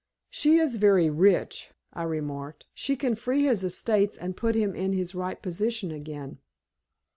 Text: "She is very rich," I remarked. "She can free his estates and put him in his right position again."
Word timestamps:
"She 0.31 0.57
is 0.57 0.77
very 0.77 1.11
rich," 1.11 1.69
I 1.93 2.01
remarked. 2.01 2.65
"She 2.73 2.95
can 2.95 3.13
free 3.13 3.43
his 3.43 3.63
estates 3.63 4.17
and 4.17 4.35
put 4.35 4.55
him 4.55 4.73
in 4.73 4.93
his 4.93 5.13
right 5.13 5.39
position 5.39 5.91
again." 5.91 6.39